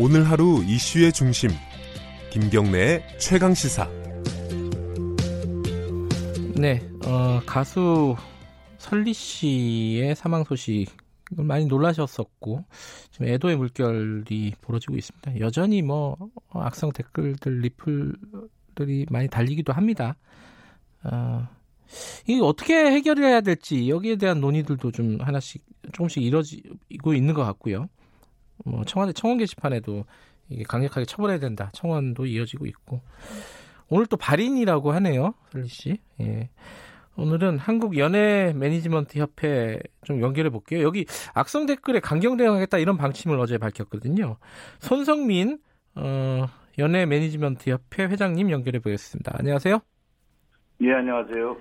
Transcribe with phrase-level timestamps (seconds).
[0.00, 1.50] 오늘 하루 이슈의 중심
[2.30, 3.90] 김경래의 최강 시사.
[6.54, 8.14] 네, 어, 가수
[8.78, 10.86] 설리 씨의 사망 소식
[11.32, 12.64] 많이 놀라셨었고
[13.10, 15.40] 지금 애도의 물결이 벌어지고 있습니다.
[15.40, 16.16] 여전히 뭐
[16.50, 20.14] 악성 댓글들 리플들이 많이 달리기도 합니다.
[21.02, 21.48] 어,
[22.28, 27.88] 이게 어떻게 해결을 해야 될지 여기에 대한 논의들도 좀 하나씩 조금씩 이뤄지고 있는 것 같고요.
[28.64, 30.04] 뭐 청와대 청원 게시판에도
[30.48, 33.00] 이게 강력하게 처벌해야 된다 청원도 이어지고 있고
[33.88, 35.98] 오늘 또 발인이라고 하네요, 설리 씨.
[36.20, 36.50] 예.
[37.16, 40.82] 오늘은 한국 연예 매니지먼트 협회 좀 연결해 볼게요.
[40.82, 41.04] 여기
[41.34, 44.36] 악성 댓글에 강경 대응하겠다 이런 방침을 어제 밝혔거든요.
[44.78, 45.58] 손성민
[45.96, 46.46] 어,
[46.78, 49.32] 연예 매니지먼트 협회 회장님 연결해 보겠습니다.
[49.36, 49.80] 안녕하세요.
[50.82, 51.56] 예, 안녕하세요.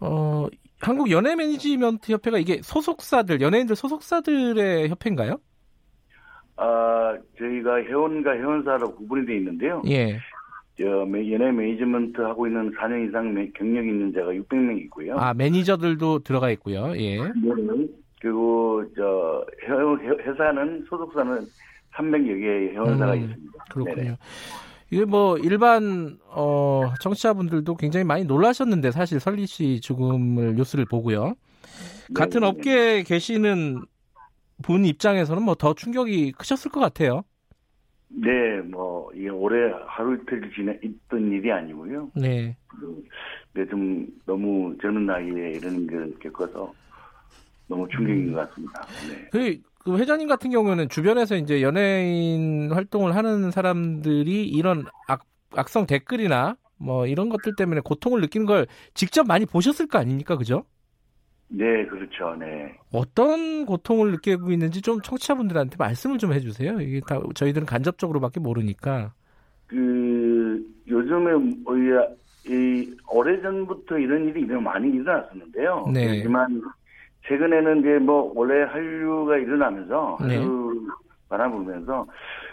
[0.00, 0.46] 어,
[0.80, 5.38] 한국 연예 매니지먼트 협회가 이게 소속사들 연예인들 소속사들의 협회인가요?
[6.56, 9.82] 아, 저희가 회원과 회원사로 구분이 되어 있는데요.
[9.88, 10.18] 예.
[10.76, 15.16] 저 연예 매니지먼트 하고 있는 4년 이상 경력 있는 자가 600명 있고요.
[15.16, 16.92] 아 매니저들도 들어가 있고요.
[16.96, 17.22] 예.
[17.22, 17.32] 네.
[18.20, 19.44] 그리고 저
[20.26, 21.46] 회사는 소속사는
[21.94, 23.64] 300여 개의 회원사가 음, 있습니다.
[23.70, 23.96] 그렇군요.
[23.96, 24.16] 네네.
[24.90, 31.34] 이게 뭐 일반 어 청취자분들도 굉장히 많이 놀라셨는데 사실 설리 씨 죽음을 뉴스를 보고요.
[32.14, 33.82] 같은 네, 업계에 계시는
[34.64, 37.22] 분 입장에서는 뭐 더 충격이 크셨을 것 같아요.
[38.08, 42.10] 네, 뭐 이게 올해 하루 이틀 지내 있던 일이 아니고요.
[42.14, 42.56] 네.
[43.52, 46.72] 네, 좀 너무 젊은 나이에 이런 걸 겪어서
[47.66, 48.86] 너무 충격인 것 같습니다.
[49.08, 49.28] 네.
[49.30, 56.56] 그, 그 회장님 같은 경우는 주변에서 이제 연예인 활동을 하는 사람들이 이런 악, 악성 댓글이나
[56.78, 60.36] 뭐 이런 것들 때문에 고통을 느끼는 걸 직접 많이 보셨을 거 아닙니까?
[60.36, 60.64] 그죠?
[61.56, 62.34] 네, 그렇죠.
[62.38, 62.76] 네.
[62.92, 66.80] 어떤 고통을 느끼고 있는지 좀 청취자분들한테 말씀을 좀 해주세요.
[66.80, 69.12] 이게 다 저희들은 간접적으로밖에 모르니까.
[69.66, 71.32] 그 요즘에
[71.64, 75.90] 뭐 이, 이 오래 전부터 이런 일이 많이 일어났었는데요.
[75.92, 76.18] 네.
[76.18, 76.60] 하지만
[77.26, 80.36] 최근에는 이제 뭐 원래 한류가 일어나면서 네.
[80.36, 80.88] 한류
[81.28, 82.06] 바라보면서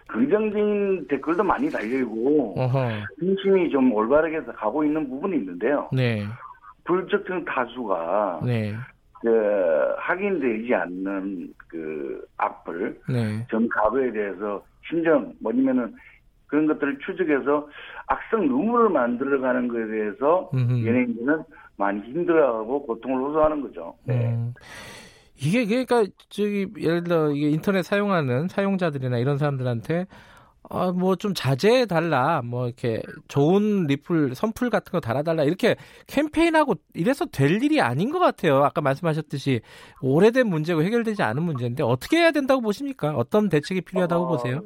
[0.07, 2.89] 긍정적인 댓글도 많이 달리고 어허.
[3.19, 5.89] 중심이 좀 올바르게 가고 있는 부분이 있는데요.
[5.91, 6.23] 네.
[6.83, 8.75] 불특정 타수가 네.
[9.21, 13.45] 그 확인되지 않는 그 악플, 네.
[13.49, 15.93] 전 가도에 대해서 심정 뭐냐면은
[16.47, 17.67] 그런 것들을 추적해서
[18.07, 20.85] 악성 루머를 만들어가는 것에 대해서 음흠.
[20.85, 21.43] 연예인들은
[21.77, 23.95] 많이 힘들어하고 고통을 호소하는 거죠.
[24.03, 24.33] 네.
[24.33, 24.53] 음,
[25.37, 30.05] 이게 그러니까 저기 예를 들어 이게 인터넷 사용하는 사용자들이나 이런 사람들한테
[30.73, 35.75] 아뭐좀 자제해 달라 뭐 이렇게 좋은 리플 선풀 같은 거 달아 달라 이렇게
[36.07, 38.63] 캠페인하고 이래서 될 일이 아닌 것 같아요.
[38.63, 39.61] 아까 말씀하셨듯이
[40.01, 43.11] 오래된 문제고 해결되지 않은 문제인데 어떻게 해야 된다고 보십니까?
[43.15, 44.61] 어떤 대책이 필요하다고 어, 보세요?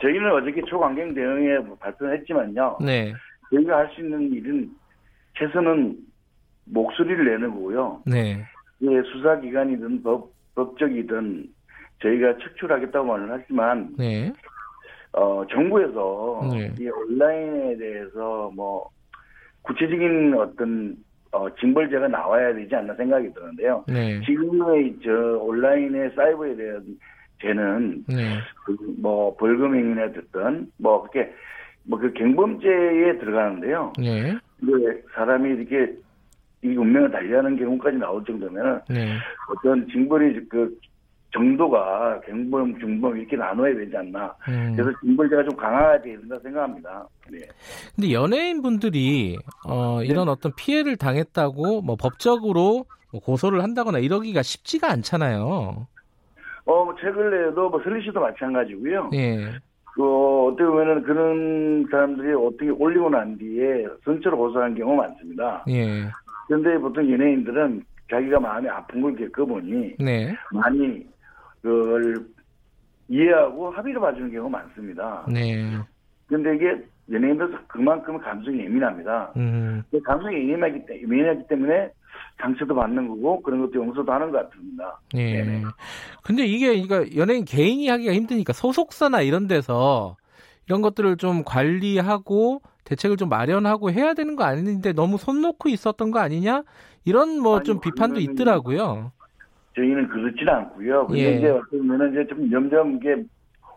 [0.00, 2.78] 저희는 어저께 초관경 대응에 발표했지만요.
[2.84, 3.12] 네,
[3.50, 4.70] 저희가 할 수 있는 일은
[5.38, 5.96] 최선은
[6.66, 8.02] 목소리를 내는 거고요.
[8.06, 8.44] 네,
[8.82, 11.48] 예, 수사기관이든 법, 법적이든
[12.02, 14.32] 저희가 척출하겠다고 말을 하지만 네,
[15.12, 16.72] 어, 정부에서 네.
[16.78, 18.88] 이 온라인에 대해서 뭐
[19.62, 20.96] 구체적인 어떤
[21.32, 23.84] 어, 징벌제가 나와야 되지 않나 생각이 드는데요.
[23.88, 26.84] 네, 지금의 저 온라인의 사이버에 대한
[27.42, 31.32] 죄는 네, 그뭐 벌금형이나 됐든 뭐 그렇게
[31.84, 33.92] 뭐 그 경범죄에 들어가는데요.
[33.98, 35.94] 네, 근데 사람이 이렇게
[36.62, 39.14] 이 운명을 달리하는 경우까지 나올 정도면 네.
[39.48, 40.76] 어떤 징벌이 그
[41.36, 44.34] 정도가 경범, 중범 이렇게 나눠야 되지 않나.
[44.48, 44.74] 음.
[44.76, 47.06] 그래서 징벌제가 좀 강화해야 된다 생각합니다.
[47.30, 47.38] 네.
[47.94, 49.36] 근데 연예인 분들이
[49.68, 55.86] 어, 이런 어떤 피해를 당했다고 뭐 법적으로 뭐 고소를 한다거나 이러기가 쉽지가 않잖아요.
[56.64, 59.10] 어, 뭐 최근에도 뭐 설리 씨도 마찬가지고요.
[59.14, 59.52] 예.
[59.94, 65.64] 그 어떻게 보면은 그런 사람들이 어떻게 올리고 난 뒤에 선처로 고소한 경우 많습니다.
[65.68, 66.04] 예.
[66.48, 70.36] 그런데 보통 연예인들은 자기가 마음이 아픈 걸 겪어보니 네.
[70.52, 71.04] 많이
[71.70, 72.26] 그걸
[73.08, 75.26] 이해하고 합의를 봐주는 경우가 많습니다.
[75.28, 75.76] 네.
[76.28, 79.32] 근데 이게 연예인들도 그만큼 감성이 예민합니다.
[79.36, 79.82] 음.
[79.90, 81.90] 그 감성이 예민하기, 때- 예민하기 때문에
[82.40, 85.00] 상처도 받는 거고 그런 것도 용서도 하는 것 같습니다.
[85.14, 85.42] 예.
[85.44, 85.62] 네네.
[86.24, 90.16] 근데 이게 그러니까 연예인 개인이 하기가 힘드니까 소속사나 이런 데서
[90.66, 96.10] 이런 것들을 좀 관리하고 대책을 좀 마련하고 해야 되는 거 아닌데 너무 손 놓고 있었던
[96.10, 96.62] 거 아니냐?
[97.04, 99.12] 이런 뭐 좀 비판도 있더라고요.
[99.76, 101.06] 저희는 그렇지는 않고요.
[101.06, 101.36] 근데 예.
[101.36, 103.22] 이제 어떻게 보면 이제 좀 점점 이게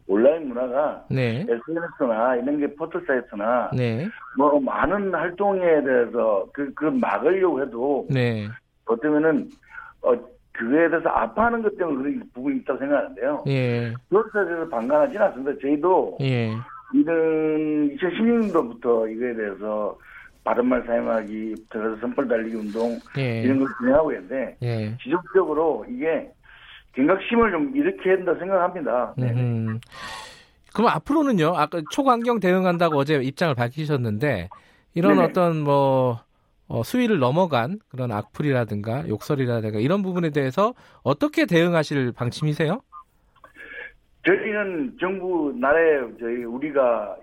[0.07, 1.45] 온라인 문화가 네.
[1.47, 4.07] SNS나 이런 게 포털 사이트나 네.
[4.37, 8.47] 뭐 많은 활동에 대해서 그, 그 막으려고 해도 네.
[8.85, 9.47] 어쩌면은
[10.01, 10.13] 어,
[10.53, 13.43] 그거에 대해서 아파하는 것 때문에 그런 부분이 있다고 생각하는데요.
[13.47, 13.93] 예.
[14.09, 15.59] 그것에 대해서 반감하지는 않습니다.
[15.61, 16.51] 저희도 예.
[16.93, 19.97] 이런 2016년도부터 이거에 대해서
[20.43, 23.41] 바른말 사용하기, 들어서 선발 달리기 운동 예.
[23.41, 24.97] 이런 걸 진행하고 있는데 예.
[24.97, 26.31] 지속적으로 이게
[26.93, 29.13] 경각심을 좀 일으켜야 된다 생각합니다.
[29.17, 29.31] 네.
[29.31, 29.79] 음.
[30.73, 31.53] 그럼 앞으로는요.
[31.55, 34.49] 아까 초광경 대응한다고 어제 입장을 밝히셨는데
[34.93, 35.25] 이런 네네.
[35.25, 36.19] 어떤 뭐
[36.67, 42.81] 어, 수위를 넘어간 그런 악플이라든가 욕설이라든가 이런 부분에 대해서 어떻게 대응하실 방침이세요?
[44.25, 47.15] 저희는 정부 나라에 저희 우리가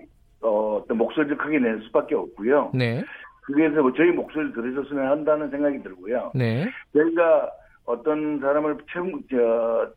[0.42, 2.72] 어, 어떤 목소리를 크게 낼 수밖에 없고요.
[2.74, 3.04] 네.
[3.42, 6.32] 그래서 뭐 저희 목소리를 들으셨으면 한다는 생각이 들고요.
[6.34, 6.68] 네.
[6.92, 7.50] 저희가
[7.84, 9.92] 어떤 사람을 채무, 저,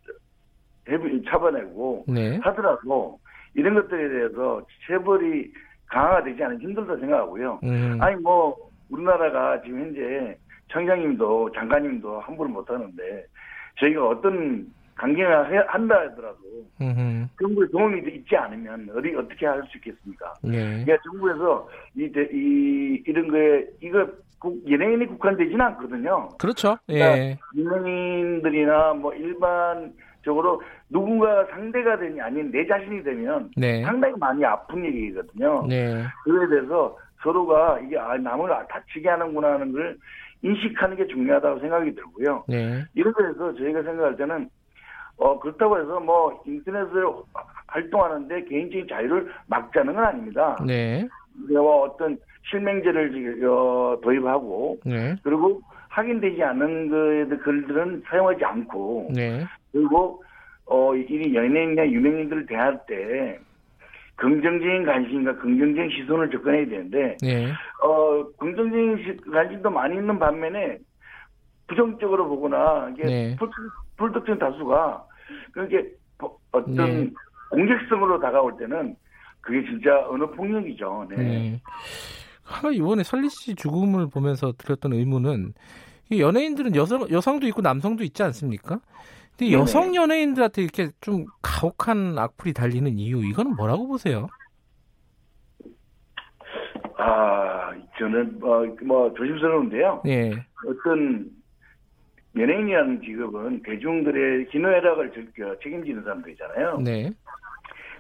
[1.25, 2.38] 잡아내고 네.
[2.44, 3.19] 하더라도
[3.53, 5.51] 이런 것들에 대해서 체벌이
[5.88, 7.59] 강화가 되지 않으면 힘들다 생각하고요.
[7.63, 7.97] 음.
[8.00, 8.56] 아니 뭐
[8.89, 10.38] 우리나라가 지금 현재
[10.71, 13.25] 청장님도 장관님도 함부로 못 하는데
[13.80, 14.68] 저희가 어떤
[15.04, 16.38] 강경을 해- 한다 하더라도
[16.81, 17.28] 음흠.
[17.42, 20.34] 정부의 도움이 있지 않으면 어디 어떻게 할 수 있겠습니까?
[20.44, 20.84] 네.
[20.84, 24.06] 그러니까 정부에서 이, 대- 이 이런 거에 이거
[24.40, 26.30] 국- 연예인이 국한되지는 않거든요.
[26.38, 26.78] 그렇죠.
[26.86, 27.38] 그러니까 예.
[27.56, 33.84] 유명인들이나 뭐 일반적으로 누군가 상대가 되니 아닌 내 자신이 되면 네.
[33.84, 35.66] 상당히 많이 아픈 얘기거든요.
[35.68, 36.04] 네.
[36.25, 39.98] 그에 대해서 서로가 이게 아, 남을 다치게 하는구나 하는 걸
[40.42, 42.44] 인식하는 게 중요하다고 생각이 들고요.
[42.48, 42.84] 네.
[42.95, 44.50] 이런 데서 저희가 생각할 때는
[45.19, 47.06] 어 그렇다고 해서 뭐 인터넷을
[47.68, 50.57] 활동하는데 개인적인 자유를 막자는 건 아닙니다.
[50.66, 51.07] 네.
[51.50, 52.18] 뭐 어떤
[52.50, 55.16] 실명제를 지- 어, 도입하고 네.
[55.24, 59.45] 그리고 확인되지 않은 글들은 사용하지 않고 네.
[59.71, 60.24] 그리고
[60.66, 63.39] 어, 이 연예인이나 유명인들을 대할 때
[64.16, 67.51] 긍정적인 관심과 긍정적인 시선을 접근해야 되는데 네.
[67.83, 70.77] 어, 긍정적인 시- 관심도 많이 있는 반면에
[71.68, 73.36] 부정적으로 보거나 이게 네.
[73.38, 73.50] 불,
[73.98, 75.06] 불특정 다수가
[75.52, 77.10] 그게 뭐 어떤 네.
[77.52, 78.96] 공격성으로 다가올 때는
[79.42, 81.08] 그게 진짜 언어 폭력이죠.
[81.10, 81.16] 네.
[81.18, 81.62] 네.
[82.44, 85.54] 하나 이번에 설리 씨 죽음을 보면서 들었던 의문은
[86.12, 88.80] 이 연예인들은 여성 여성도 있고 남성도 있지 않습니까?
[89.38, 89.54] 근데 네네.
[89.54, 94.28] 여성 연예인들한테 이렇게 좀 가혹한 악플이 달리는 이유 이거는 뭐라고 보세요?
[96.98, 100.04] 아, 저는 뭐, 뭐 조심스러운데요.
[100.08, 100.31] 예.
[100.68, 101.30] 어떤
[102.36, 106.80] 연예인이라는 직업은 대중들의 희노애락을 즐겨 책임지는 사람들이잖아요.
[106.84, 107.12] 네.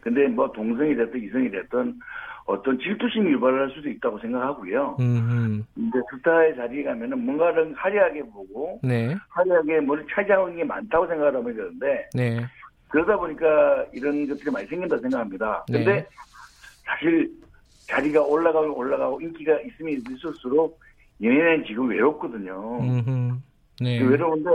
[0.01, 1.99] 근데 뭐 동성이 됐든 이성이 됐든
[2.45, 4.97] 어떤 질투심이 유발할 수도 있다고 생각하고요.
[4.99, 5.63] 음.
[5.75, 9.15] 이제 스타의 자리에 가면은 뭔가를 화려하게 보고 네.
[9.29, 12.39] 화려하게 뭘 차지하는 게 많다고 생각을 하면 되는데 네.
[12.87, 15.63] 그러다 보니까 이런 것들이 많이 생긴다 생각합니다.
[15.67, 16.07] 근데 네.
[16.85, 17.29] 사실
[17.87, 20.79] 자리가 올라가면 올라가고 인기가 있으면 있을수록
[21.21, 22.79] 연예인은 지금 외롭거든요.
[22.81, 23.43] 음.
[23.81, 23.99] 네.
[23.99, 24.49] 그 외로운데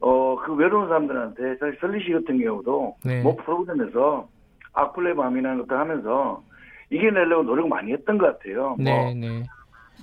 [0.00, 3.22] 어 그 외로운 사람들한테 사실 설리 씨 같은 경우도 네.
[3.22, 4.28] 뭐 프로그램에서
[4.72, 6.42] 악플레 밤이라는 것도 하면서
[6.90, 8.74] 이겨내려고 노력 많이 했던 것 같아요.
[8.78, 9.44] 네, 네.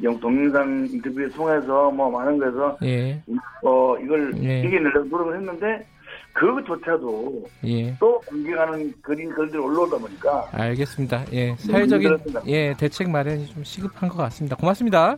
[0.01, 3.21] 뭐 동영상 인터뷰에 통해서 뭐 많은 거에서 예.
[3.63, 4.61] 어 이걸 네.
[4.61, 5.85] 이겨내려고 노력을 했는데
[6.33, 7.93] 그것조차도 예.
[7.99, 11.25] 또 공격하는 그린 글들이 올라오다 보니까 알겠습니다.
[11.33, 11.55] 예.
[11.57, 12.17] 사회적인.
[12.47, 14.55] 예, 대책 마련이 좀 시급한 것 같습니다.
[14.55, 15.17] 고맙습니다.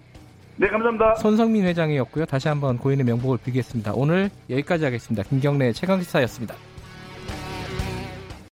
[0.58, 1.16] 네 감사합니다.
[1.16, 2.26] 손성민 회장이었고요.
[2.26, 3.94] 다시 한번 고인의 명복을 빌겠습니다.
[3.96, 5.24] 오늘 여기까지 하겠습니다.
[5.24, 6.56] 김경래 최강시사였습니다.